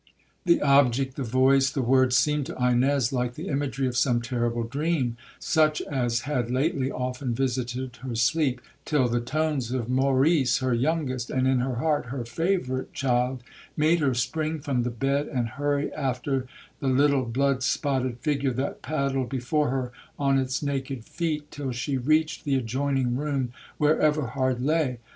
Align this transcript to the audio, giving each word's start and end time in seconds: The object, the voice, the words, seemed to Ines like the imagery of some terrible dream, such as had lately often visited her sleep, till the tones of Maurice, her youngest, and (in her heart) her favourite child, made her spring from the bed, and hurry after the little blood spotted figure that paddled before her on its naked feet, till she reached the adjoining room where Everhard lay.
The 0.45 0.63
object, 0.63 1.15
the 1.15 1.21
voice, 1.21 1.69
the 1.69 1.83
words, 1.83 2.17
seemed 2.17 2.47
to 2.47 2.55
Ines 2.57 3.13
like 3.13 3.35
the 3.35 3.49
imagery 3.49 3.85
of 3.85 3.95
some 3.95 4.19
terrible 4.19 4.63
dream, 4.63 5.15
such 5.37 5.79
as 5.83 6.21
had 6.21 6.49
lately 6.49 6.91
often 6.91 7.35
visited 7.35 7.97
her 7.97 8.15
sleep, 8.15 8.61
till 8.83 9.07
the 9.07 9.21
tones 9.21 9.71
of 9.71 9.89
Maurice, 9.89 10.57
her 10.57 10.73
youngest, 10.73 11.29
and 11.29 11.47
(in 11.47 11.59
her 11.59 11.75
heart) 11.75 12.07
her 12.07 12.25
favourite 12.25 12.93
child, 12.93 13.43
made 13.77 13.99
her 13.99 14.15
spring 14.15 14.59
from 14.59 14.81
the 14.81 14.89
bed, 14.89 15.27
and 15.27 15.49
hurry 15.49 15.93
after 15.93 16.47
the 16.79 16.87
little 16.89 17.25
blood 17.25 17.61
spotted 17.61 18.17
figure 18.21 18.53
that 18.53 18.81
paddled 18.81 19.29
before 19.29 19.69
her 19.69 19.91
on 20.17 20.39
its 20.39 20.63
naked 20.63 21.05
feet, 21.05 21.51
till 21.51 21.71
she 21.71 21.95
reached 21.95 22.43
the 22.43 22.55
adjoining 22.55 23.15
room 23.15 23.53
where 23.77 24.01
Everhard 24.01 24.63
lay. 24.63 24.97